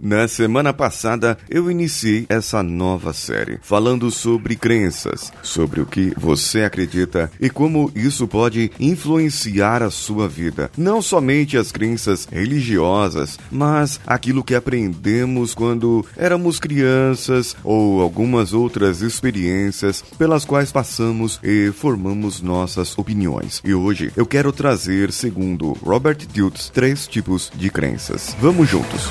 Na 0.00 0.28
semana 0.28 0.72
passada, 0.72 1.36
eu 1.50 1.68
iniciei 1.68 2.24
essa 2.28 2.62
nova 2.62 3.12
série 3.12 3.58
falando 3.62 4.12
sobre 4.12 4.54
crenças, 4.54 5.32
sobre 5.42 5.80
o 5.80 5.86
que 5.86 6.12
você 6.16 6.62
acredita 6.62 7.28
e 7.40 7.50
como 7.50 7.90
isso 7.96 8.28
pode 8.28 8.70
influenciar 8.78 9.82
a 9.82 9.90
sua 9.90 10.28
vida. 10.28 10.70
Não 10.76 11.02
somente 11.02 11.56
as 11.56 11.72
crenças 11.72 12.28
religiosas, 12.30 13.40
mas 13.50 13.98
aquilo 14.06 14.44
que 14.44 14.54
aprendemos 14.54 15.52
quando 15.52 16.06
éramos 16.16 16.60
crianças 16.60 17.56
ou 17.64 18.00
algumas 18.00 18.52
outras 18.52 19.02
experiências 19.02 20.04
pelas 20.16 20.44
quais 20.44 20.70
passamos 20.70 21.40
e 21.42 21.72
formamos 21.72 22.40
nossas 22.40 22.96
opiniões. 22.96 23.60
E 23.64 23.74
hoje 23.74 24.12
eu 24.16 24.26
quero 24.26 24.52
trazer, 24.52 25.10
segundo 25.10 25.72
Robert 25.82 26.18
Dilts, 26.32 26.68
três 26.68 27.08
tipos 27.08 27.50
de 27.56 27.68
crenças. 27.68 28.36
Vamos 28.40 28.68
juntos. 28.68 29.10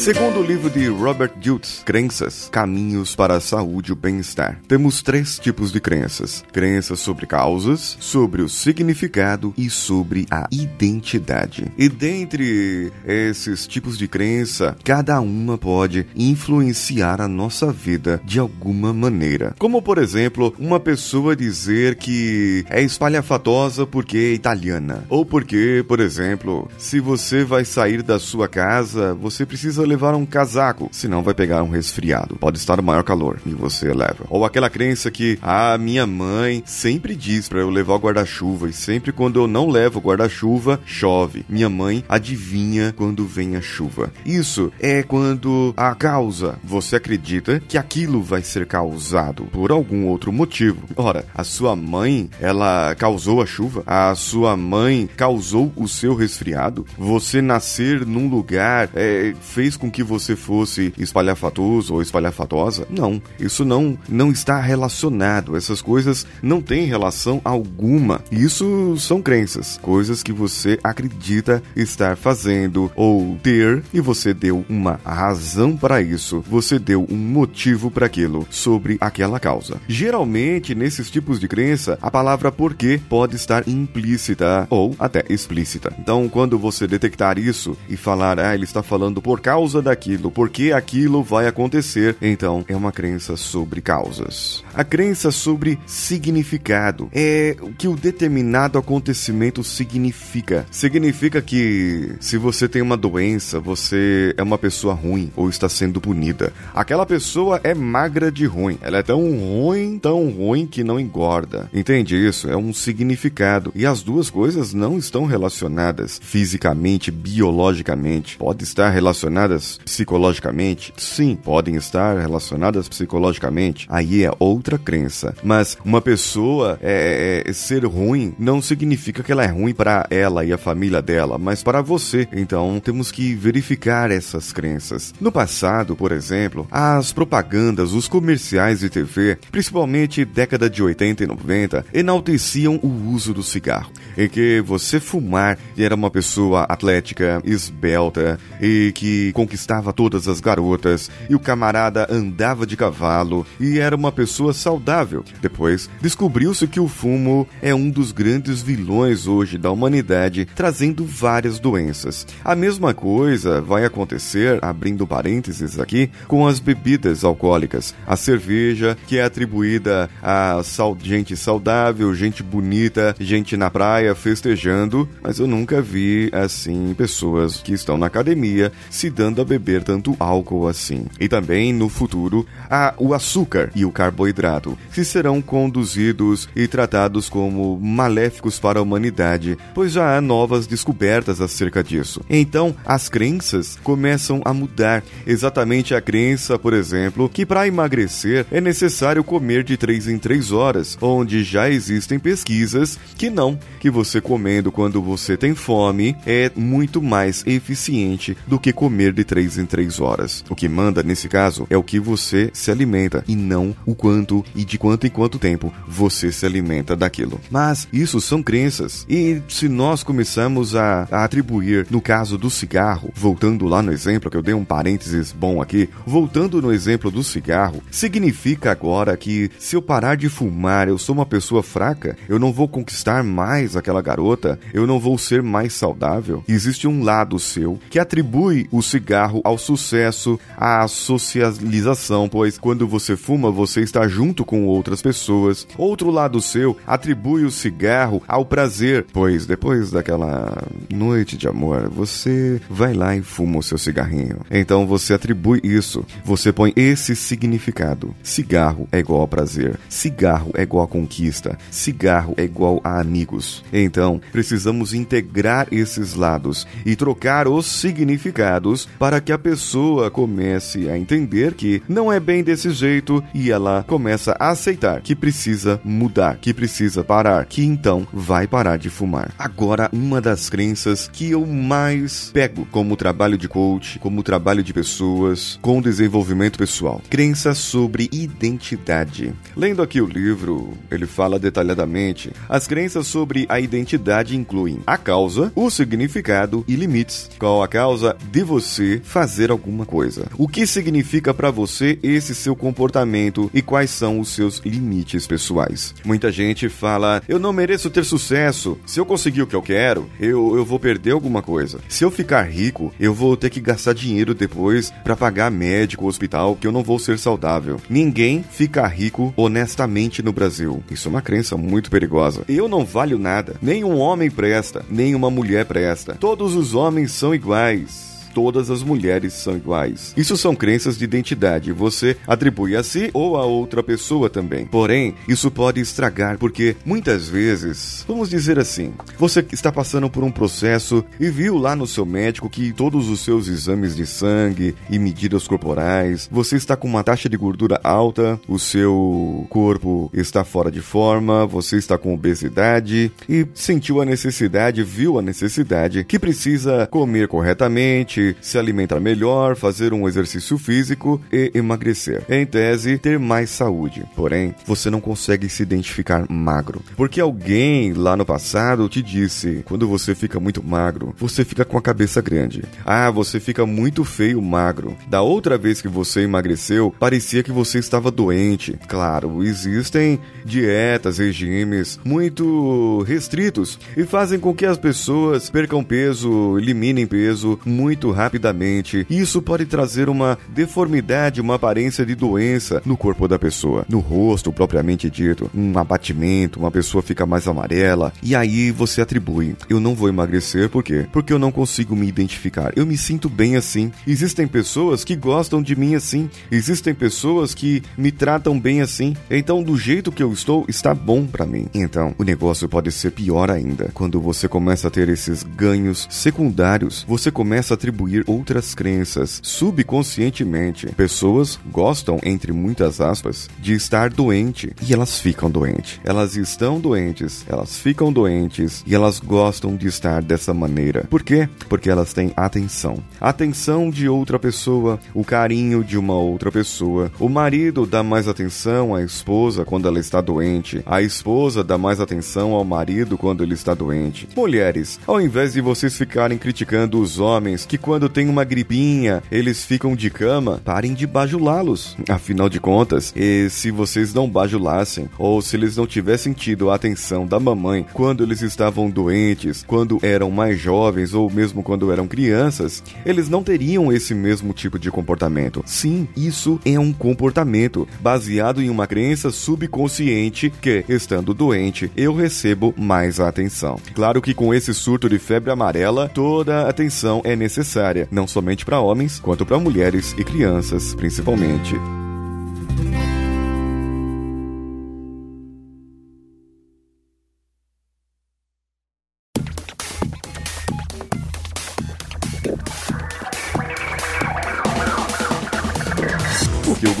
Segundo 0.00 0.40
o 0.40 0.42
livro 0.42 0.70
de 0.70 0.88
Robert 0.88 1.32
Jutz, 1.42 1.82
Crenças, 1.84 2.48
Caminhos 2.50 3.14
para 3.14 3.34
a 3.34 3.40
Saúde 3.40 3.90
e 3.90 3.92
o 3.92 3.96
Bem-Estar, 3.96 4.58
temos 4.66 5.02
três 5.02 5.38
tipos 5.38 5.70
de 5.70 5.78
crenças: 5.78 6.42
crenças 6.50 7.00
sobre 7.00 7.26
causas, 7.26 7.98
sobre 8.00 8.40
o 8.40 8.48
significado 8.48 9.52
e 9.58 9.68
sobre 9.68 10.26
a 10.30 10.48
identidade. 10.50 11.70
E 11.76 11.86
dentre 11.86 12.90
esses 13.06 13.66
tipos 13.66 13.98
de 13.98 14.08
crença, 14.08 14.74
cada 14.82 15.20
uma 15.20 15.58
pode 15.58 16.06
influenciar 16.16 17.20
a 17.20 17.28
nossa 17.28 17.70
vida 17.70 18.22
de 18.24 18.38
alguma 18.38 18.94
maneira. 18.94 19.54
Como, 19.58 19.82
por 19.82 19.98
exemplo, 19.98 20.54
uma 20.58 20.80
pessoa 20.80 21.36
dizer 21.36 21.96
que 21.96 22.64
é 22.70 22.80
espalhafatosa 22.80 23.86
porque 23.86 24.16
é 24.16 24.32
italiana, 24.32 25.04
ou 25.10 25.26
porque, 25.26 25.84
por 25.86 26.00
exemplo, 26.00 26.70
se 26.78 27.00
você 27.00 27.44
vai 27.44 27.66
sair 27.66 28.02
da 28.02 28.18
sua 28.18 28.48
casa, 28.48 29.12
você 29.12 29.44
precisa 29.44 29.89
levar 29.90 30.14
um 30.14 30.24
casaco, 30.24 30.88
senão 30.92 31.22
vai 31.22 31.34
pegar 31.34 31.62
um 31.62 31.70
resfriado. 31.70 32.36
Pode 32.36 32.58
estar 32.58 32.78
o 32.78 32.82
maior 32.82 33.02
calor 33.02 33.40
e 33.44 33.50
você 33.50 33.92
leva. 33.92 34.24
Ou 34.28 34.44
aquela 34.44 34.70
crença 34.70 35.10
que 35.10 35.38
a 35.42 35.74
ah, 35.74 35.78
minha 35.78 36.06
mãe 36.06 36.62
sempre 36.64 37.16
diz 37.16 37.48
para 37.48 37.60
eu 37.60 37.70
levar 37.70 37.94
o 37.94 37.98
guarda-chuva 37.98 38.68
e 38.68 38.72
sempre 38.72 39.12
quando 39.12 39.40
eu 39.40 39.46
não 39.46 39.68
levo 39.68 39.98
o 39.98 40.02
guarda-chuva, 40.02 40.80
chove. 40.86 41.44
Minha 41.48 41.68
mãe 41.68 42.04
adivinha 42.08 42.94
quando 42.96 43.26
vem 43.26 43.56
a 43.56 43.60
chuva. 43.60 44.12
Isso 44.24 44.72
é 44.78 45.02
quando 45.02 45.74
a 45.76 45.94
causa, 45.94 46.58
você 46.62 46.96
acredita 46.96 47.60
que 47.60 47.76
aquilo 47.76 48.22
vai 48.22 48.42
ser 48.42 48.66
causado 48.66 49.44
por 49.46 49.72
algum 49.72 50.06
outro 50.06 50.32
motivo. 50.32 50.82
Ora, 50.96 51.24
a 51.34 51.42
sua 51.42 51.74
mãe, 51.74 52.30
ela 52.40 52.94
causou 52.94 53.42
a 53.42 53.46
chuva? 53.46 53.82
A 53.86 54.14
sua 54.14 54.56
mãe 54.56 55.08
causou 55.16 55.72
o 55.76 55.88
seu 55.88 56.14
resfriado? 56.14 56.86
Você 56.96 57.42
nascer 57.42 58.06
num 58.06 58.28
lugar 58.28 58.90
é, 58.94 59.34
fez 59.40 59.76
com 59.80 59.90
que 59.90 60.02
você 60.04 60.36
fosse 60.36 60.92
espalhafatoso 60.98 61.94
ou 61.94 62.02
espalhafatosa? 62.02 62.86
Não, 62.90 63.20
isso 63.38 63.64
não 63.64 63.98
não 64.08 64.30
está 64.30 64.60
relacionado. 64.60 65.56
Essas 65.56 65.80
coisas 65.80 66.26
não 66.42 66.60
têm 66.60 66.84
relação 66.84 67.40
alguma. 67.42 68.20
Isso 68.30 68.96
são 68.98 69.22
crenças, 69.22 69.78
coisas 69.82 70.22
que 70.22 70.32
você 70.32 70.78
acredita 70.84 71.62
estar 71.74 72.16
fazendo 72.16 72.92
ou 72.94 73.38
ter 73.42 73.82
e 73.92 74.00
você 74.00 74.34
deu 74.34 74.64
uma 74.68 75.00
razão 75.04 75.76
para 75.76 76.02
isso. 76.02 76.44
Você 76.48 76.78
deu 76.78 77.06
um 77.10 77.16
motivo 77.16 77.90
para 77.90 78.06
aquilo 78.06 78.46
sobre 78.50 78.98
aquela 79.00 79.40
causa. 79.40 79.80
Geralmente, 79.88 80.74
nesses 80.74 81.10
tipos 81.10 81.40
de 81.40 81.48
crença, 81.48 81.98
a 82.02 82.10
palavra 82.10 82.52
porquê 82.52 83.00
pode 83.08 83.36
estar 83.36 83.66
implícita 83.66 84.66
ou 84.68 84.94
até 84.98 85.24
explícita. 85.30 85.92
Então, 85.98 86.28
quando 86.28 86.58
você 86.58 86.86
detectar 86.86 87.38
isso 87.38 87.76
e 87.88 87.96
falar, 87.96 88.38
ah, 88.38 88.54
ele 88.54 88.64
está 88.64 88.82
falando 88.82 89.22
por 89.22 89.40
causa 89.40 89.69
causa 89.70 89.80
daquilo, 89.80 90.30
porque 90.30 90.72
aquilo 90.72 91.22
vai 91.22 91.46
acontecer. 91.46 92.16
Então, 92.20 92.64
é 92.66 92.74
uma 92.74 92.90
crença 92.90 93.36
sobre 93.36 93.80
causas. 93.80 94.64
A 94.74 94.82
crença 94.82 95.30
sobre 95.30 95.78
significado 95.86 97.08
é 97.12 97.56
o 97.60 97.72
que 97.72 97.86
o 97.86 97.94
determinado 97.94 98.78
acontecimento 98.78 99.62
significa. 99.62 100.66
Significa 100.70 101.40
que 101.40 102.16
se 102.18 102.36
você 102.36 102.68
tem 102.68 102.82
uma 102.82 102.96
doença, 102.96 103.60
você 103.60 104.34
é 104.36 104.42
uma 104.42 104.58
pessoa 104.58 104.92
ruim 104.92 105.30
ou 105.36 105.48
está 105.48 105.68
sendo 105.68 106.00
punida. 106.00 106.52
Aquela 106.74 107.06
pessoa 107.06 107.60
é 107.62 107.72
magra 107.72 108.32
de 108.32 108.46
ruim. 108.46 108.76
Ela 108.82 108.98
é 108.98 109.02
tão 109.02 109.20
ruim, 109.38 109.98
tão 109.98 110.30
ruim 110.30 110.66
que 110.66 110.82
não 110.82 110.98
engorda. 110.98 111.70
Entende 111.72 112.16
isso? 112.16 112.50
É 112.50 112.56
um 112.56 112.72
significado. 112.72 113.72
E 113.74 113.86
as 113.86 114.02
duas 114.02 114.28
coisas 114.30 114.74
não 114.74 114.98
estão 114.98 115.26
relacionadas 115.26 116.18
fisicamente, 116.22 117.10
biologicamente. 117.10 118.36
Pode 118.36 118.64
estar 118.64 118.90
relacionadas 118.90 119.59
psicologicamente? 119.84 120.92
Sim, 120.96 121.36
podem 121.36 121.76
estar 121.76 122.18
relacionadas 122.18 122.88
psicologicamente. 122.88 123.86
Aí 123.88 124.24
é 124.24 124.30
outra 124.38 124.78
crença. 124.78 125.34
Mas 125.42 125.76
uma 125.84 126.00
pessoa 126.00 126.78
é, 126.82 127.42
é, 127.46 127.50
é 127.50 127.52
ser 127.52 127.84
ruim 127.84 128.34
não 128.38 128.60
significa 128.60 129.22
que 129.22 129.32
ela 129.32 129.44
é 129.44 129.48
ruim 129.48 129.74
para 129.74 130.06
ela 130.10 130.44
e 130.44 130.52
a 130.52 130.58
família 130.58 131.02
dela, 131.02 131.38
mas 131.38 131.62
para 131.62 131.82
você. 131.82 132.28
Então 132.32 132.80
temos 132.82 133.10
que 133.10 133.34
verificar 133.34 134.10
essas 134.10 134.52
crenças. 134.52 135.14
No 135.20 135.32
passado, 135.32 135.96
por 135.96 136.12
exemplo, 136.12 136.66
as 136.70 137.12
propagandas, 137.12 137.92
os 137.92 138.08
comerciais 138.08 138.80
de 138.80 138.90
TV, 138.90 139.38
principalmente 139.50 140.24
década 140.24 140.68
de 140.68 140.82
80 140.82 141.24
e 141.24 141.26
90, 141.26 141.86
enalteciam 141.92 142.78
o 142.82 143.12
uso 143.12 143.32
do 143.34 143.42
cigarro. 143.42 143.90
Em 144.16 144.28
que 144.28 144.60
você 144.60 145.00
fumar 145.00 145.58
era 145.76 145.94
uma 145.94 146.10
pessoa 146.10 146.62
atlética, 146.64 147.40
esbelta 147.44 148.38
e 148.60 148.92
que 148.94 149.32
conquistava 149.50 149.92
todas 149.92 150.28
as 150.28 150.40
garotas, 150.40 151.10
e 151.28 151.34
o 151.34 151.40
camarada 151.40 152.06
andava 152.08 152.64
de 152.64 152.76
cavalo 152.76 153.44
e 153.58 153.80
era 153.80 153.96
uma 153.96 154.12
pessoa 154.12 154.52
saudável. 154.52 155.24
Depois, 155.42 155.90
descobriu-se 156.00 156.68
que 156.68 156.78
o 156.78 156.86
fumo 156.86 157.48
é 157.60 157.74
um 157.74 157.90
dos 157.90 158.12
grandes 158.12 158.62
vilões 158.62 159.26
hoje 159.26 159.58
da 159.58 159.70
humanidade, 159.72 160.46
trazendo 160.54 161.04
várias 161.04 161.58
doenças. 161.58 162.26
A 162.44 162.54
mesma 162.54 162.94
coisa 162.94 163.60
vai 163.60 163.84
acontecer, 163.84 164.62
abrindo 164.62 165.04
parênteses 165.04 165.80
aqui, 165.80 166.08
com 166.28 166.46
as 166.46 166.60
bebidas 166.60 167.24
alcoólicas. 167.24 167.92
A 168.06 168.14
cerveja, 168.14 168.96
que 169.08 169.18
é 169.18 169.24
atribuída 169.24 170.08
a 170.22 170.62
gente 171.02 171.36
saudável, 171.36 172.14
gente 172.14 172.40
bonita, 172.42 173.16
gente 173.18 173.56
na 173.56 173.68
praia 173.68 174.14
festejando, 174.14 175.08
mas 175.20 175.40
eu 175.40 175.48
nunca 175.48 175.82
vi 175.82 176.30
assim 176.32 176.94
pessoas 176.94 177.56
que 177.56 177.72
estão 177.72 177.98
na 177.98 178.06
academia 178.06 178.70
se 178.88 179.10
dando 179.10 179.39
a 179.40 179.44
beber 179.44 179.82
tanto 179.82 180.16
álcool 180.18 180.68
assim. 180.68 181.06
E 181.18 181.28
também, 181.28 181.72
no 181.72 181.88
futuro, 181.88 182.46
há 182.68 182.94
o 182.98 183.14
açúcar 183.14 183.70
e 183.74 183.84
o 183.84 183.90
carboidrato, 183.90 184.78
que 184.92 185.04
serão 185.04 185.40
conduzidos 185.42 186.48
e 186.54 186.66
tratados 186.66 187.28
como 187.28 187.78
maléficos 187.80 188.58
para 188.58 188.78
a 188.78 188.82
humanidade, 188.82 189.56
pois 189.74 189.92
já 189.92 190.16
há 190.16 190.20
novas 190.20 190.66
descobertas 190.66 191.40
acerca 191.40 191.82
disso. 191.82 192.22
Então, 192.28 192.74
as 192.84 193.08
crenças 193.08 193.78
começam 193.82 194.40
a 194.44 194.52
mudar. 194.52 195.02
Exatamente 195.26 195.94
a 195.94 196.00
crença, 196.00 196.58
por 196.58 196.72
exemplo, 196.72 197.28
que 197.28 197.46
para 197.46 197.66
emagrecer 197.66 198.46
é 198.50 198.60
necessário 198.60 199.24
comer 199.24 199.64
de 199.64 199.76
3 199.76 200.08
em 200.08 200.18
3 200.18 200.52
horas, 200.52 200.98
onde 201.00 201.42
já 201.42 201.70
existem 201.70 202.18
pesquisas 202.18 202.98
que 203.16 203.30
não, 203.30 203.58
que 203.78 203.90
você 203.90 204.20
comendo 204.20 204.72
quando 204.72 205.02
você 205.02 205.36
tem 205.36 205.54
fome 205.54 206.16
é 206.26 206.50
muito 206.54 207.02
mais 207.02 207.44
eficiente 207.46 208.36
do 208.46 208.58
que 208.58 208.72
comer 208.72 209.12
de 209.12 209.24
3 209.30 209.58
em 209.58 209.64
3 209.64 210.00
horas. 210.00 210.44
O 210.50 210.56
que 210.56 210.68
manda 210.68 211.04
nesse 211.04 211.28
caso 211.28 211.64
é 211.70 211.76
o 211.76 211.84
que 211.84 212.00
você 212.00 212.50
se 212.52 212.68
alimenta 212.68 213.22
e 213.28 213.36
não 213.36 213.76
o 213.86 213.94
quanto 213.94 214.44
e 214.56 214.64
de 214.64 214.76
quanto 214.76 215.06
em 215.06 215.10
quanto 215.10 215.38
tempo 215.38 215.72
você 215.86 216.32
se 216.32 216.44
alimenta 216.44 216.96
daquilo. 216.96 217.40
Mas 217.48 217.86
isso 217.92 218.20
são 218.20 218.42
crenças. 218.42 219.06
E 219.08 219.40
se 219.48 219.68
nós 219.68 220.02
começamos 220.02 220.74
a, 220.74 221.06
a 221.12 221.22
atribuir, 221.22 221.86
no 221.90 222.00
caso 222.00 222.36
do 222.36 222.50
cigarro, 222.50 223.12
voltando 223.14 223.68
lá 223.68 223.80
no 223.80 223.92
exemplo 223.92 224.28
que 224.28 224.36
eu 224.36 224.42
dei 224.42 224.52
um 224.52 224.64
parênteses 224.64 225.30
bom 225.30 225.62
aqui, 225.62 225.88
voltando 226.04 226.60
no 226.60 226.72
exemplo 226.72 227.08
do 227.08 227.22
cigarro, 227.22 227.84
significa 227.88 228.72
agora 228.72 229.16
que 229.16 229.48
se 229.60 229.76
eu 229.76 229.82
parar 229.82 230.16
de 230.16 230.28
fumar, 230.28 230.88
eu 230.88 230.98
sou 230.98 231.14
uma 231.14 231.24
pessoa 231.24 231.62
fraca, 231.62 232.16
eu 232.28 232.40
não 232.40 232.52
vou 232.52 232.66
conquistar 232.66 233.22
mais 233.22 233.76
aquela 233.76 234.02
garota, 234.02 234.58
eu 234.74 234.88
não 234.88 234.98
vou 234.98 235.16
ser 235.16 235.40
mais 235.40 235.72
saudável. 235.72 236.42
Existe 236.48 236.88
um 236.88 237.04
lado 237.04 237.38
seu 237.38 237.78
que 237.88 238.00
atribui 238.00 238.66
o 238.72 238.82
cigarro 238.82 239.09
cigarro 239.10 239.40
ao 239.42 239.58
sucesso, 239.58 240.38
à 240.56 240.86
socialização, 240.86 242.28
pois 242.28 242.56
quando 242.56 242.86
você 242.86 243.16
fuma, 243.16 243.50
você 243.50 243.80
está 243.80 244.06
junto 244.06 244.44
com 244.44 244.66
outras 244.66 245.02
pessoas. 245.02 245.66
Outro 245.76 246.10
lado 246.10 246.40
seu 246.40 246.76
atribui 246.86 247.44
o 247.44 247.50
cigarro 247.50 248.22
ao 248.28 248.44
prazer, 248.44 249.04
pois 249.12 249.46
depois 249.46 249.90
daquela 249.90 250.62
noite 250.88 251.36
de 251.36 251.48
amor, 251.48 251.88
você 251.88 252.60
vai 252.70 252.94
lá 252.94 253.16
e 253.16 253.22
fuma 253.22 253.58
o 253.58 253.62
seu 253.64 253.76
cigarrinho. 253.76 254.42
Então 254.48 254.86
você 254.86 255.12
atribui 255.12 255.60
isso, 255.64 256.06
você 256.24 256.52
põe 256.52 256.72
esse 256.76 257.16
significado. 257.16 258.14
Cigarro 258.22 258.88
é 258.92 259.00
igual 259.00 259.22
a 259.22 259.28
prazer, 259.28 259.76
cigarro 259.88 260.52
é 260.54 260.62
igual 260.62 260.84
a 260.84 260.88
conquista, 260.88 261.58
cigarro 261.68 262.34
é 262.36 262.44
igual 262.44 262.80
a 262.84 263.00
amigos. 263.00 263.64
Então 263.72 264.20
precisamos 264.30 264.94
integrar 264.94 265.66
esses 265.72 266.14
lados 266.14 266.64
e 266.86 266.94
trocar 266.94 267.48
os 267.48 267.66
significados 267.66 268.88
para 269.00 269.18
que 269.18 269.32
a 269.32 269.38
pessoa 269.38 270.10
comece 270.10 270.90
a 270.90 270.98
entender 270.98 271.54
que 271.54 271.82
não 271.88 272.12
é 272.12 272.20
bem 272.20 272.44
desse 272.44 272.68
jeito 272.70 273.24
e 273.32 273.50
ela 273.50 273.82
começa 273.88 274.36
a 274.38 274.50
aceitar 274.50 275.00
que 275.00 275.16
precisa 275.16 275.80
mudar, 275.82 276.36
que 276.36 276.52
precisa 276.52 277.02
parar, 277.02 277.46
que 277.46 277.64
então 277.64 278.06
vai 278.12 278.46
parar 278.46 278.76
de 278.76 278.90
fumar. 278.90 279.32
Agora, 279.38 279.88
uma 279.90 280.20
das 280.20 280.50
crenças 280.50 281.08
que 281.10 281.30
eu 281.30 281.46
mais 281.46 282.30
pego 282.30 282.66
como 282.70 282.94
trabalho 282.94 283.38
de 283.38 283.48
coach, 283.48 283.98
como 284.00 284.22
trabalho 284.22 284.62
de 284.62 284.74
pessoas, 284.74 285.58
com 285.62 285.80
desenvolvimento 285.80 286.58
pessoal, 286.58 287.00
crenças 287.08 287.56
sobre 287.56 288.10
identidade. 288.12 289.32
Lendo 289.56 289.80
aqui 289.80 290.02
o 290.02 290.06
livro, 290.06 290.74
ele 290.90 291.06
fala 291.06 291.38
detalhadamente. 291.38 292.32
As 292.46 292.66
crenças 292.66 293.06
sobre 293.06 293.46
a 293.48 293.58
identidade 293.58 294.36
incluem 294.36 294.80
a 294.86 294.98
causa, 294.98 295.50
o 295.56 295.70
significado 295.70 296.62
e 296.68 296.76
limites. 296.76 297.30
Qual 297.38 297.62
a 297.62 297.68
causa 297.68 298.14
de 298.30 298.42
você 298.42 298.89
fazer 298.98 299.50
alguma 299.50 299.86
coisa? 299.86 300.26
O 300.36 300.48
que 300.48 300.66
significa 300.66 301.32
para 301.32 301.50
você 301.50 301.98
esse 302.02 302.34
seu 302.34 302.56
comportamento 302.56 303.50
e 303.54 303.62
quais 303.62 303.90
são 303.90 304.18
os 304.18 304.30
seus 304.30 304.60
limites 304.64 305.26
pessoais? 305.26 305.94
Muita 306.04 306.32
gente 306.32 306.68
fala: 306.68 307.22
"Eu 307.28 307.38
não 307.38 307.52
mereço 307.52 307.90
ter 307.90 308.04
sucesso. 308.04 308.78
Se 308.86 308.98
eu 308.98 309.06
conseguir 309.06 309.42
o 309.42 309.46
que 309.46 309.56
eu 309.56 309.62
quero, 309.62 310.08
eu, 310.18 310.56
eu 310.56 310.64
vou 310.64 310.78
perder 310.78 311.12
alguma 311.12 311.42
coisa. 311.42 311.78
Se 311.88 312.04
eu 312.04 312.10
ficar 312.10 312.42
rico, 312.42 312.92
eu 312.98 313.14
vou 313.14 313.36
ter 313.36 313.50
que 313.50 313.60
gastar 313.60 313.92
dinheiro 313.92 314.34
depois 314.34 314.90
para 315.04 315.16
pagar 315.16 315.50
médico, 315.50 316.06
hospital, 316.06 316.56
que 316.56 316.66
eu 316.66 316.72
não 316.72 316.82
vou 316.82 316.98
ser 316.98 317.18
saudável. 317.18 317.80
Ninguém 317.88 318.44
fica 318.50 318.86
rico 318.86 319.32
honestamente 319.36 320.22
no 320.22 320.32
Brasil. 320.32 320.82
Isso 320.90 321.08
é 321.08 321.10
uma 321.10 321.22
crença 321.22 321.56
muito 321.56 321.90
perigosa. 321.90 322.44
Eu 322.48 322.68
não 322.68 322.84
valho 322.84 323.18
nada. 323.18 323.56
Nem 323.60 323.84
um 323.84 323.98
homem 323.98 324.30
presta, 324.30 324.84
nem 324.88 325.14
uma 325.14 325.30
mulher 325.30 325.64
presta. 325.64 326.14
Todos 326.14 326.54
os 326.54 326.74
homens 326.74 327.12
são 327.12 327.34
iguais 327.34 328.09
todas 328.34 328.70
as 328.70 328.82
mulheres 328.82 329.32
são 329.34 329.56
iguais. 329.56 330.14
Isso 330.16 330.36
são 330.36 330.54
crenças 330.54 330.96
de 330.96 331.04
identidade. 331.04 331.72
Você 331.72 332.16
atribui 332.26 332.76
a 332.76 332.82
si 332.82 333.10
ou 333.12 333.36
a 333.36 333.44
outra 333.44 333.82
pessoa 333.82 334.30
também. 334.30 334.66
Porém, 334.66 335.14
isso 335.28 335.50
pode 335.50 335.80
estragar 335.80 336.38
porque 336.38 336.76
muitas 336.84 337.28
vezes, 337.28 338.04
vamos 338.06 338.28
dizer 338.28 338.58
assim, 338.58 338.92
você 339.18 339.44
está 339.52 339.70
passando 339.72 340.08
por 340.08 340.24
um 340.24 340.30
processo 340.30 341.04
e 341.18 341.28
viu 341.28 341.58
lá 341.58 341.74
no 341.74 341.86
seu 341.86 342.06
médico 342.06 342.48
que 342.48 342.72
todos 342.72 343.08
os 343.08 343.20
seus 343.20 343.48
exames 343.48 343.94
de 343.96 344.06
sangue 344.06 344.74
e 344.88 344.98
medidas 344.98 345.46
corporais, 345.46 346.28
você 346.30 346.56
está 346.56 346.76
com 346.76 346.88
uma 346.88 347.04
taxa 347.04 347.28
de 347.28 347.36
gordura 347.36 347.80
alta, 347.82 348.40
o 348.48 348.58
seu 348.58 349.46
corpo 349.48 350.10
está 350.12 350.44
fora 350.44 350.70
de 350.70 350.80
forma, 350.80 351.46
você 351.46 351.76
está 351.76 351.98
com 351.98 352.14
obesidade 352.14 353.10
e 353.28 353.46
sentiu 353.54 354.00
a 354.00 354.04
necessidade, 354.04 354.82
viu 354.82 355.18
a 355.18 355.22
necessidade 355.22 356.04
que 356.04 356.18
precisa 356.18 356.86
comer 356.90 357.28
corretamente 357.28 358.19
se 358.40 358.58
alimentar 358.58 359.00
melhor, 359.00 359.56
fazer 359.56 359.92
um 359.92 360.08
exercício 360.08 360.58
físico 360.58 361.20
e 361.32 361.50
emagrecer. 361.54 362.24
Em 362.28 362.44
tese, 362.46 362.98
ter 362.98 363.18
mais 363.18 363.50
saúde. 363.50 364.04
Porém, 364.14 364.54
você 364.66 364.90
não 364.90 365.00
consegue 365.00 365.48
se 365.48 365.62
identificar 365.62 366.26
magro. 366.30 366.82
Porque 366.96 367.20
alguém 367.20 367.92
lá 367.92 368.16
no 368.16 368.24
passado 368.24 368.88
te 368.88 369.02
disse: 369.02 369.62
quando 369.64 369.88
você 369.88 370.14
fica 370.14 370.40
muito 370.40 370.62
magro, 370.62 371.14
você 371.18 371.44
fica 371.44 371.64
com 371.64 371.78
a 371.78 371.82
cabeça 371.82 372.20
grande. 372.20 372.64
Ah, 372.84 373.10
você 373.10 373.40
fica 373.40 373.64
muito 373.66 374.04
feio 374.04 374.40
magro. 374.40 374.96
Da 375.08 375.22
outra 375.22 375.56
vez 375.56 375.80
que 375.80 375.88
você 375.88 376.22
emagreceu, 376.22 376.94
parecia 376.98 377.42
que 377.42 377.52
você 377.52 377.78
estava 377.78 378.10
doente. 378.10 378.78
Claro, 378.88 379.42
existem 379.42 380.18
dietas, 380.44 381.18
regimes 381.18 381.98
muito 382.04 383.02
restritos 383.06 383.78
e 383.96 384.04
fazem 384.04 384.38
com 384.38 384.54
que 384.54 384.66
as 384.66 384.78
pessoas 384.78 385.50
percam 385.50 385.84
peso, 385.84 386.58
eliminem 386.58 387.06
peso 387.06 387.58
muito 387.64 388.09
rapidamente. 388.10 389.06
Isso 389.08 389.40
pode 389.42 389.66
trazer 389.66 390.08
uma 390.08 390.38
deformidade, 390.48 391.40
uma 391.40 391.54
aparência 391.54 392.04
de 392.04 392.14
doença 392.14 392.82
no 392.84 392.96
corpo 392.96 393.26
da 393.28 393.38
pessoa, 393.38 393.84
no 393.88 393.98
rosto 393.98 394.52
propriamente 394.52 395.08
dito, 395.08 395.50
um 395.54 395.78
abatimento, 395.78 396.58
uma 396.58 396.70
pessoa 396.70 397.02
fica 397.02 397.26
mais 397.26 397.46
amarela 397.46 398.12
e 398.22 398.34
aí 398.34 398.70
você 398.70 399.00
atribui: 399.00 399.56
eu 399.68 399.80
não 399.80 399.94
vou 399.94 400.08
emagrecer 400.08 400.68
por 400.68 400.82
quê? 400.82 401.06
Porque 401.12 401.32
eu 401.32 401.38
não 401.38 401.52
consigo 401.52 401.96
me 401.96 402.06
identificar. 402.06 402.72
Eu 402.76 402.86
me 402.86 402.96
sinto 402.96 403.28
bem 403.28 403.56
assim. 403.56 403.92
Existem 404.06 404.46
pessoas 404.46 405.04
que 405.04 405.16
gostam 405.16 405.62
de 405.62 405.76
mim 405.76 405.94
assim. 405.94 406.28
Existem 406.50 406.94
pessoas 406.94 407.54
que 407.54 407.82
me 407.96 408.10
tratam 408.10 408.58
bem 408.58 408.80
assim. 408.80 409.16
Então, 409.30 409.62
do 409.62 409.76
jeito 409.76 410.12
que 410.12 410.22
eu 410.22 410.32
estou, 410.32 410.64
está 410.68 410.94
bom 410.94 411.26
para 411.26 411.46
mim. 411.46 411.66
Então, 411.74 412.14
o 412.18 412.24
negócio 412.24 412.68
pode 412.68 412.90
ser 412.92 413.12
pior 413.12 413.50
ainda. 413.50 413.90
Quando 413.94 414.20
você 414.20 414.48
começa 414.48 414.88
a 414.88 414.90
ter 414.90 415.08
esses 415.08 415.42
ganhos 415.42 416.06
secundários, 416.10 417.04
você 417.06 417.30
começa 417.30 417.74
a 417.74 417.76
atribuir 417.76 417.99
atribuir 418.00 418.24
outras 418.26 418.74
crenças 418.74 419.40
subconscientemente. 419.42 420.86
Pessoas 420.88 421.58
gostam, 421.70 422.18
entre 422.22 422.52
muitas 422.52 423.00
aspas, 423.00 423.48
de 423.58 423.74
estar 423.74 424.10
doente 424.10 424.72
e 424.82 424.92
elas 424.92 425.18
ficam 425.18 425.50
doentes. 425.50 426.00
Elas 426.04 426.36
estão 426.36 426.80
doentes, 426.80 427.44
elas 427.48 427.78
ficam 427.78 428.12
doentes 428.12 428.82
e 428.86 428.94
elas 428.94 429.20
gostam 429.20 429.76
de 429.76 429.86
estar 429.86 430.22
dessa 430.22 430.54
maneira. 430.54 431.06
Por 431.10 431.22
quê? 431.22 431.48
Porque 431.68 431.90
elas 431.90 432.12
têm 432.12 432.32
atenção. 432.36 433.02
Atenção 433.20 433.90
de 433.90 434.08
outra 434.08 434.38
pessoa, 434.38 434.98
o 435.14 435.24
carinho 435.24 435.84
de 435.84 435.98
uma 435.98 436.14
outra 436.14 436.50
pessoa. 436.50 437.12
O 437.18 437.28
marido 437.28 437.86
dá 437.86 438.02
mais 438.02 438.26
atenção 438.26 438.94
à 438.94 439.02
esposa 439.02 439.64
quando 439.64 439.86
ela 439.86 439.98
está 439.98 440.20
doente. 440.20 440.82
A 440.86 441.02
esposa 441.02 441.62
dá 441.62 441.76
mais 441.76 442.00
atenção 442.00 442.52
ao 442.52 442.64
marido 442.64 443.18
quando 443.18 443.42
ele 443.42 443.54
está 443.54 443.74
doente. 443.74 444.28
Mulheres, 444.34 444.98
ao 445.06 445.20
invés 445.20 445.52
de 445.52 445.60
vocês 445.60 445.96
ficarem 445.96 446.38
criticando 446.38 447.00
os 447.00 447.18
homens 447.18 447.66
que 447.66 447.76
quando 447.90 448.08
tem 448.08 448.28
uma 448.28 448.44
gripinha, 448.44 449.20
eles 449.32 449.64
ficam 449.64 449.96
de 449.96 450.10
cama, 450.10 450.62
parem 450.64 450.94
de 450.94 451.08
bajulá-los. 451.08 451.96
Afinal 452.08 452.48
de 452.48 452.60
contas, 452.60 453.12
se 453.50 453.72
vocês 453.72 454.14
não 454.14 454.30
bajulassem, 454.30 455.10
ou 455.18 455.42
se 455.42 455.56
eles 455.56 455.76
não 455.76 455.88
tivessem 455.88 456.32
tido 456.32 456.70
a 456.70 456.76
atenção 456.76 457.26
da 457.26 457.40
mamãe 457.40 457.84
quando 457.92 458.22
eles 458.22 458.42
estavam 458.42 458.88
doentes, 458.88 459.64
quando 459.66 459.98
eram 460.02 460.30
mais 460.30 460.56
jovens 460.60 461.14
ou 461.14 461.28
mesmo 461.28 461.64
quando 461.64 461.90
eram 461.90 462.06
crianças, 462.06 462.80
eles 463.04 463.28
não 463.28 463.42
teriam 463.42 463.92
esse 463.92 464.14
mesmo 464.14 464.52
tipo 464.52 464.78
de 464.78 464.88
comportamento. 464.88 465.60
Sim, 465.66 466.06
isso 466.16 466.60
é 466.64 466.78
um 466.78 466.92
comportamento 466.92 467.88
baseado 467.98 468.62
em 468.62 468.70
uma 468.70 468.86
crença 468.86 469.32
subconsciente 469.32 470.48
que, 470.62 470.84
estando 470.88 471.34
doente, 471.34 471.90
eu 471.96 472.14
recebo 472.14 472.72
mais 472.78 473.18
atenção. 473.18 473.80
Claro 473.96 474.22
que 474.22 474.32
com 474.32 474.54
esse 474.54 474.72
surto 474.72 475.08
de 475.08 475.18
febre 475.18 475.50
amarela, 475.50 476.08
toda 476.08 476.68
atenção 476.68 477.20
é 477.24 477.34
necessária 477.34 477.79
necessária, 477.80 478.08
não 478.10 478.26
somente 478.26 478.64
para 478.64 478.80
homens, 478.80 479.18
quanto 479.18 479.46
para 479.46 479.58
mulheres 479.58 480.14
e 480.18 480.24
crianças, 480.24 480.94
principalmente. 480.94 481.74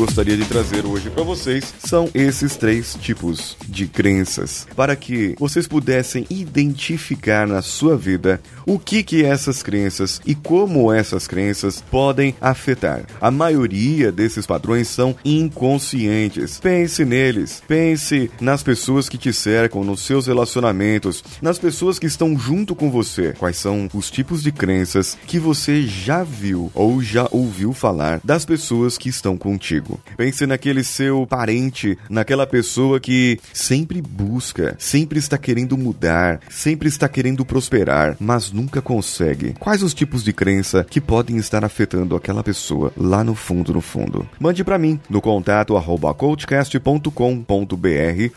Gostaria 0.00 0.34
de 0.34 0.46
trazer 0.46 0.86
hoje 0.86 1.10
para 1.10 1.22
vocês 1.22 1.74
são 1.78 2.08
esses 2.14 2.56
três 2.56 2.96
tipos 2.98 3.54
de 3.68 3.86
crenças, 3.86 4.66
para 4.74 4.96
que 4.96 5.36
vocês 5.38 5.68
pudessem 5.68 6.24
identificar 6.30 7.46
na 7.46 7.60
sua 7.60 7.98
vida 7.98 8.40
o 8.64 8.78
que 8.78 9.02
que 9.02 9.22
essas 9.22 9.62
crenças 9.62 10.18
e 10.24 10.34
como 10.34 10.90
essas 10.90 11.28
crenças 11.28 11.84
podem 11.90 12.34
afetar. 12.40 13.04
A 13.20 13.30
maioria 13.30 14.10
desses 14.10 14.46
padrões 14.46 14.88
são 14.88 15.14
inconscientes. 15.22 16.58
Pense 16.58 17.04
neles, 17.04 17.62
pense 17.68 18.30
nas 18.40 18.62
pessoas 18.62 19.06
que 19.06 19.18
te 19.18 19.34
cercam, 19.34 19.84
nos 19.84 20.00
seus 20.00 20.26
relacionamentos, 20.26 21.22
nas 21.42 21.58
pessoas 21.58 21.98
que 21.98 22.06
estão 22.06 22.38
junto 22.38 22.74
com 22.74 22.90
você. 22.90 23.34
Quais 23.38 23.58
são 23.58 23.86
os 23.92 24.10
tipos 24.10 24.42
de 24.42 24.50
crenças 24.50 25.18
que 25.26 25.38
você 25.38 25.82
já 25.82 26.24
viu 26.24 26.70
ou 26.74 27.02
já 27.02 27.28
ouviu 27.30 27.74
falar 27.74 28.18
das 28.24 28.46
pessoas 28.46 28.96
que 28.96 29.10
estão 29.10 29.36
contigo? 29.36 29.89
Amigo. 29.90 30.00
Pense 30.16 30.46
naquele 30.46 30.84
seu 30.84 31.26
parente, 31.26 31.98
naquela 32.08 32.46
pessoa 32.46 33.00
que 33.00 33.40
sempre 33.52 34.00
busca, 34.00 34.76
sempre 34.78 35.18
está 35.18 35.36
querendo 35.36 35.76
mudar, 35.76 36.40
sempre 36.48 36.88
está 36.88 37.08
querendo 37.08 37.44
prosperar, 37.44 38.16
mas 38.20 38.52
nunca 38.52 38.80
consegue. 38.82 39.54
Quais 39.58 39.82
os 39.82 39.94
tipos 39.94 40.22
de 40.22 40.32
crença 40.32 40.86
que 40.88 41.00
podem 41.00 41.36
estar 41.38 41.64
afetando 41.64 42.14
aquela 42.14 42.44
pessoa 42.44 42.92
lá 42.96 43.24
no 43.24 43.34
fundo, 43.34 43.72
no 43.72 43.80
fundo? 43.80 44.28
Mande 44.38 44.62
para 44.62 44.78
mim 44.78 45.00
no 45.08 45.20
contato 45.20 45.76
arroba 45.76 46.12
coachcast.com.br 46.14 47.14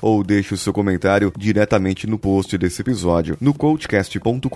ou 0.01 0.23
deixe 0.23 0.53
o 0.53 0.57
seu 0.57 0.73
comentário 0.73 1.33
diretamente 1.37 2.07
no 2.07 2.17
post 2.17 2.57
desse 2.57 2.81
episódio 2.81 3.37
no 3.39 3.53
coachcast.com.br. 3.53 4.49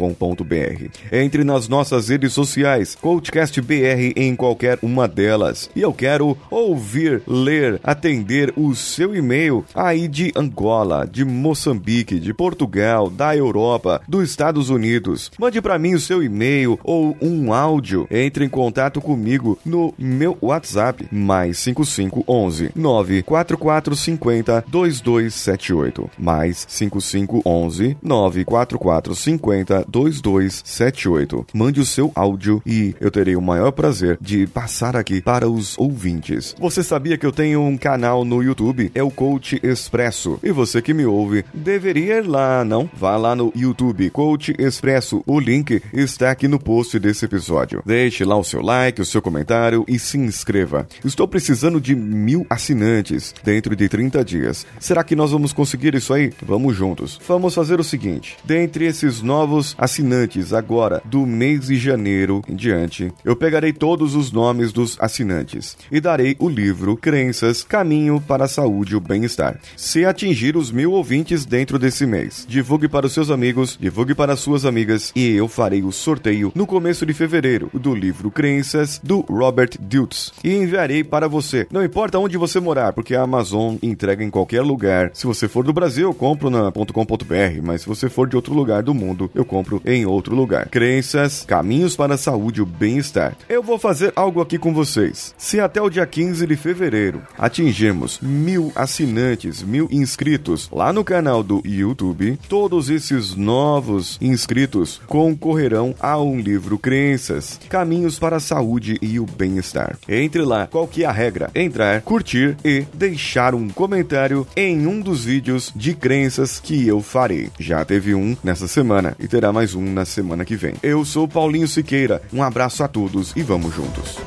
Entre 1.12 1.44
nas 1.44 1.68
nossas 1.68 2.08
redes 2.10 2.34
sociais, 2.34 2.96
CoachCastBR 2.96 4.14
em 4.16 4.36
qualquer 4.36 4.80
uma 4.82 5.08
delas. 5.08 5.70
E 5.76 5.82
eu 5.82 5.94
quero 5.94 6.38
ouvir, 6.50 6.87
ler, 7.28 7.80
atender 7.84 8.54
o 8.56 8.76
seu 8.76 9.16
e-mail 9.16 9.66
aí 9.74 10.08
de 10.08 10.32
Angola, 10.36 11.08
de 11.10 11.24
Moçambique, 11.26 12.20
de 12.20 12.34
Portugal, 12.34 13.10
da 13.10 13.36
Europa, 13.36 14.02
dos 14.08 14.30
Estados 14.30 14.70
Unidos. 14.70 15.32
Mande 15.40 15.62
para 15.62 15.80
mim 15.80 15.94
o 15.94 16.00
seu 16.00 16.24
e-mail 16.24 16.80
ou 16.84 17.16
um 17.22 17.54
áudio. 17.54 18.08
Entre 18.10 18.46
em 18.46 18.50
contato 18.50 19.02
comigo 19.02 19.58
no 19.66 19.94
meu 19.98 20.38
WhatsApp 20.42 21.08
mais 21.12 21.58
5511 21.60 22.72
94450 22.76 24.66
2278 24.68 26.10
mais 26.18 26.66
5511 26.68 27.98
94450 28.02 29.86
2278. 29.88 31.46
Mande 31.54 31.80
o 31.80 31.86
seu 31.86 32.12
áudio 32.16 32.62
e 32.66 32.96
eu 33.00 33.12
terei 33.12 33.36
o 33.36 33.42
maior 33.42 33.72
prazer 33.72 34.18
de 34.22 34.48
passar 34.48 34.96
aqui 34.96 35.22
para 35.22 35.50
os 35.50 35.78
ouvintes. 35.78 36.56
Você 36.60 36.77
sabia 36.84 37.18
que 37.18 37.26
eu 37.26 37.32
tenho 37.32 37.62
um 37.62 37.78
canal 37.78 38.24
no 38.24 38.42
YouTube? 38.42 38.92
É 38.94 39.02
o 39.02 39.12
Coach 39.12 39.60
Expresso. 39.64 40.40
E 40.44 40.52
você 40.52 40.82
que 40.82 40.94
me 40.94 41.06
ouve 41.06 41.44
deveria 41.54 42.18
ir 42.18 42.28
lá, 42.28 42.64
não? 42.64 42.90
Vá 42.94 43.18
lá 43.18 43.36
no 43.36 43.52
YouTube 43.56 44.10
Coach 44.12 44.54
Expresso. 44.58 45.24
O 45.26 45.40
link 45.40 45.82
está 45.92 46.32
aqui 46.32 46.48
no 46.48 46.60
post 46.60 47.00
desse 47.00 47.26
episódio. 47.26 47.82
Deixe 47.86 48.24
lá 48.24 48.38
o 48.38 48.44
seu 48.44 48.62
like, 48.62 49.02
o 49.02 49.06
seu 49.06 49.22
comentário 49.22 49.84
e 49.88 49.98
se 49.98 50.18
inscreva. 50.18 50.88
Estou 51.04 51.28
precisando 51.28 51.82
de 51.82 51.96
mil 51.96 52.46
assinantes 52.50 53.34
dentro 53.44 53.76
de 53.76 53.90
30 53.90 54.24
dias. 54.24 54.66
Será 54.80 55.04
que 55.04 55.16
nós 55.16 55.32
vamos 55.32 55.54
conseguir 55.54 55.96
isso 55.96 56.14
aí? 56.14 56.32
Vamos 56.42 56.76
juntos. 56.76 57.20
Vamos 57.28 57.56
fazer 57.56 57.80
o 57.80 57.84
seguinte: 57.84 58.38
dentre 58.46 58.86
esses 58.86 59.22
novos 59.22 59.76
assinantes 59.78 60.54
agora 60.54 61.02
do 61.06 61.26
mês 61.26 61.68
de 61.68 61.78
janeiro 61.78 62.44
em 62.48 62.56
diante, 62.56 63.12
eu 63.26 63.36
pegarei 63.36 63.74
todos 63.74 64.16
os 64.16 64.32
nomes 64.32 64.72
dos 64.72 64.98
assinantes 65.00 65.78
e 65.92 66.00
darei 66.00 66.36
o 66.40 66.48
livro 66.48 66.67
Crenças 66.98 67.64
Caminho 67.64 68.20
para 68.20 68.46
a 68.46 68.48
Saúde 68.48 68.94
e 68.94 68.96
o 68.96 69.00
Bem-Estar. 69.00 69.60
Se 69.76 70.06
atingir 70.06 70.58
os 70.58 70.72
mil 70.72 70.92
ouvintes 70.92 71.46
dentro 71.46 71.80
desse 71.80 72.06
mês, 72.06 72.46
divulgue 72.48 72.88
para 72.88 73.06
os 73.06 73.14
seus 73.14 73.30
amigos, 73.30 73.78
divulgue 73.80 74.14
para 74.14 74.36
suas 74.36 74.66
amigas 74.66 75.12
e 75.16 75.32
eu 75.36 75.48
farei 75.48 75.84
o 75.84 75.92
sorteio 75.92 76.52
no 76.54 76.68
começo 76.68 77.06
de 77.06 77.14
fevereiro 77.14 77.70
do 77.74 77.96
livro 77.96 78.30
Crenças 78.30 79.00
do 79.04 79.22
Robert 79.22 79.72
Dutz 79.80 80.34
e 80.44 80.54
enviarei 80.54 81.04
para 81.04 81.28
você. 81.28 81.66
Não 81.72 81.84
importa 81.84 82.20
onde 82.20 82.38
você 82.38 82.60
morar, 82.60 82.94
porque 82.94 83.16
a 83.16 83.22
Amazon 83.22 83.76
entrega 83.82 84.24
em 84.24 84.30
qualquer 84.30 84.62
lugar. 84.62 85.12
Se 85.14 85.26
você 85.26 85.48
for 85.48 85.64
do 85.64 85.74
Brasil, 85.74 86.08
eu 86.08 86.14
compro 86.14 86.50
na 86.50 86.72
.com.br, 86.72 87.62
mas 87.64 87.82
se 87.82 87.88
você 87.88 88.10
for 88.10 88.28
de 88.28 88.36
outro 88.36 88.54
lugar 88.54 88.84
do 88.84 88.94
mundo, 88.94 89.32
eu 89.34 89.46
compro 89.46 89.82
em 89.86 90.06
outro 90.06 90.36
lugar. 90.36 90.68
Crenças, 90.70 91.46
caminhos 91.48 91.96
para 91.96 92.16
a 92.16 92.18
saúde 92.18 92.60
e 92.60 92.64
o 92.64 92.66
bem-estar. 92.66 93.36
Eu 93.48 93.64
vou 93.64 93.80
fazer 93.80 94.12
algo 94.16 94.42
aqui 94.42 94.58
com 94.58 94.74
vocês. 94.74 95.34
Se 95.38 95.60
até 95.60 95.82
o 95.82 95.90
dia 95.90 96.06
15 96.06 96.46
de 96.46 96.56
fevereiro 96.58 97.22
atingirmos 97.38 98.20
mil 98.22 98.72
assinantes, 98.76 99.62
mil 99.62 99.88
inscritos 99.92 100.70
lá 100.72 100.92
no 100.92 101.04
canal 101.04 101.44
do 101.44 101.62
YouTube, 101.66 102.38
todos 102.50 102.90
esses 102.90 103.36
novos 103.36 104.18
inscritos 104.22 105.00
concorrerão 105.08 105.96
a 106.00 106.20
um 106.20 106.40
livro 106.40 106.78
Crenças, 106.78 107.60
Caminhos 107.70 108.20
para 108.20 108.38
a 108.38 108.42
Saúde 108.42 108.98
e 109.02 109.20
o 109.20 109.26
Bem-Estar. 109.26 109.98
Entre 110.08 110.42
lá, 110.42 110.68
qual 110.68 110.88
que 110.88 111.04
é 111.04 111.08
a 111.08 111.12
regra? 111.12 111.50
Entrar, 111.54 112.02
curtir 112.02 112.58
e 112.64 112.86
deixar 112.94 113.54
um 113.54 113.70
comentário 113.70 114.48
em 114.56 114.88
um 114.88 115.00
dos 115.00 115.26
vídeos 115.26 115.72
de 115.76 115.94
crenças 115.94 116.60
que 116.60 116.88
eu 116.88 117.02
farei. 117.02 117.50
Já 117.60 117.84
teve 117.86 118.16
um 118.16 118.36
nessa 118.44 118.68
semana 118.68 119.16
e 119.20 119.28
terá 119.28 119.54
mais 119.54 119.76
um 119.76 119.94
na 119.94 120.06
semana 120.06 120.46
que 120.46 120.56
vem. 120.56 120.76
Eu 120.82 121.06
sou 121.06 121.28
Paulinho 121.28 121.68
Siqueira, 121.68 122.22
um 122.34 122.42
abraço 122.42 122.84
a 122.84 122.88
todos 122.88 123.34
e 123.36 123.44
vamos 123.44 123.74
juntos. 123.74 124.27